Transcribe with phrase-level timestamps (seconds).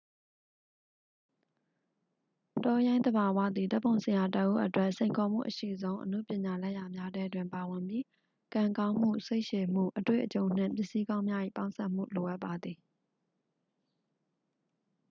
[2.63, 8.05] တောရိုင်းသဘာဝသည် ဓာတ်ပုံဆရာတစ်ဦးအတွက် စိန်ခေါ်မှုအရှိဆုံး အနုပညာလက်ရာများထဲတွင်ပါဝင်ပြီး
[8.53, 12.77] ကံကောင်းမှု စိတ်ရှည်မှု အတွေ့အကြုံနှင့် ပစ္စည်းကောင်းများ၏ပေါင်းစပ်မှု လိုအပ်ပါသည်